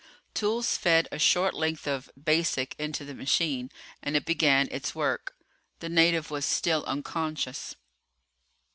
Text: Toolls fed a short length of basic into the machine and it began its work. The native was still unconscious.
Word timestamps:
Toolls 0.33 0.77
fed 0.77 1.07
a 1.11 1.19
short 1.19 1.53
length 1.53 1.87
of 1.87 2.09
basic 2.19 2.73
into 2.79 3.05
the 3.05 3.13
machine 3.13 3.69
and 4.01 4.15
it 4.15 4.25
began 4.25 4.67
its 4.71 4.95
work. 4.95 5.35
The 5.77 5.89
native 5.89 6.31
was 6.31 6.43
still 6.43 6.83
unconscious. 6.85 7.75